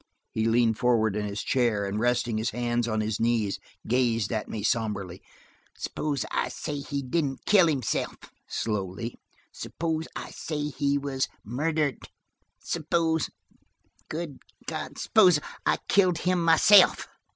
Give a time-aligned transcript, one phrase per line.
[0.31, 4.49] He leaned forward in his chair and, resting his hands on his knees, gazed at
[4.49, 5.21] me somberly.
[5.77, 8.17] "Suppose I say he didn't kill himself?"
[8.47, 9.13] slowly.
[9.51, 11.99] "Suppose I say he was murdered?
[12.57, 17.07] Suppose–good God–suppose I killed him myself?"